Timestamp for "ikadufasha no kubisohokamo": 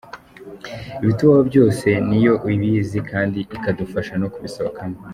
3.55-4.97